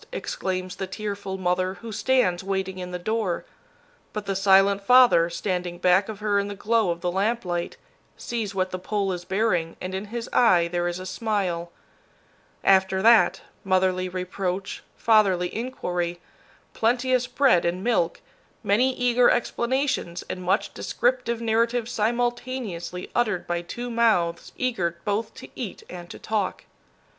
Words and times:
exclaims 0.11 0.77
the 0.77 0.87
tearful 0.87 1.37
mother 1.37 1.75
who 1.75 1.91
stands 1.91 2.43
waiting 2.43 2.79
in 2.79 2.89
the 2.89 2.97
door. 2.97 3.45
But 4.13 4.25
the 4.25 4.35
silent 4.35 4.81
father, 4.81 5.29
standing 5.29 5.77
back 5.77 6.09
of 6.09 6.21
her 6.21 6.39
in 6.39 6.47
the 6.47 6.55
glow 6.55 6.89
of 6.89 7.01
the 7.01 7.11
lamplight, 7.11 7.77
sees 8.17 8.55
what 8.55 8.71
the 8.71 8.79
pole 8.79 9.11
is 9.11 9.25
bearing, 9.25 9.77
and 9.79 9.93
in 9.93 10.05
his 10.05 10.27
eye 10.33 10.67
there 10.67 10.87
is 10.87 10.97
a 10.97 11.05
smile. 11.05 11.71
After 12.63 13.03
that, 13.03 13.41
motherly 13.63 14.09
reproach, 14.09 14.81
fatherly 14.97 15.53
inquiry, 15.55 16.19
plenteous 16.73 17.27
bread 17.27 17.63
and 17.63 17.83
milk, 17.83 18.21
many 18.63 18.95
eager 18.95 19.29
explanations 19.29 20.23
and 20.27 20.41
much 20.41 20.73
descriptive 20.73 21.41
narrative 21.41 21.87
simultaneously 21.87 23.11
uttered 23.13 23.45
by 23.45 23.61
two 23.61 23.91
mouths 23.91 24.51
eager 24.57 24.97
both 25.05 25.35
to 25.35 25.47
eat 25.53 25.83
and 25.91 26.09
to 26.09 26.17
talk. 26.17 26.63